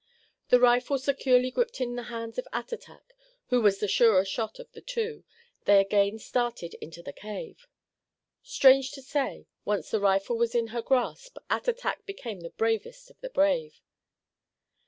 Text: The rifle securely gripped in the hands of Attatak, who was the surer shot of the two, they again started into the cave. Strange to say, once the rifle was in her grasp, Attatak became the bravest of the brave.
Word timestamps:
The 0.49 0.59
rifle 0.59 0.97
securely 0.97 1.51
gripped 1.51 1.79
in 1.79 1.95
the 1.95 2.01
hands 2.09 2.39
of 2.39 2.47
Attatak, 2.51 3.13
who 3.49 3.61
was 3.61 3.77
the 3.79 3.87
surer 3.87 4.25
shot 4.25 4.57
of 4.57 4.71
the 4.71 4.81
two, 4.81 5.23
they 5.65 5.79
again 5.79 6.17
started 6.17 6.73
into 6.81 7.03
the 7.03 7.13
cave. 7.13 7.67
Strange 8.41 8.93
to 8.93 9.03
say, 9.03 9.45
once 9.63 9.91
the 9.91 9.99
rifle 9.99 10.37
was 10.39 10.55
in 10.55 10.69
her 10.73 10.81
grasp, 10.81 11.37
Attatak 11.51 12.07
became 12.07 12.39
the 12.39 12.49
bravest 12.49 13.11
of 13.11 13.21
the 13.21 13.29
brave. 13.29 13.79